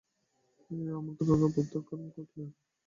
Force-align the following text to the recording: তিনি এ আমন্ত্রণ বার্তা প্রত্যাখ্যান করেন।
তিনি 0.61 0.83
এ 0.85 0.97
আমন্ত্রণ 0.99 1.27
বার্তা 1.31 1.47
প্রত্যাখ্যান 1.55 2.01
করেন। 2.07 2.49